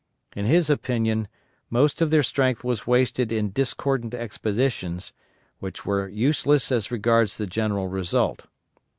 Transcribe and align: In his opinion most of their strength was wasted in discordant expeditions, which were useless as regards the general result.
In 0.35 0.45
his 0.47 0.67
opinion 0.71 1.27
most 1.69 2.01
of 2.01 2.09
their 2.09 2.23
strength 2.23 2.63
was 2.63 2.87
wasted 2.87 3.31
in 3.31 3.51
discordant 3.51 4.15
expeditions, 4.15 5.13
which 5.59 5.85
were 5.85 6.07
useless 6.07 6.71
as 6.71 6.89
regards 6.89 7.37
the 7.37 7.45
general 7.45 7.87
result. 7.87 8.47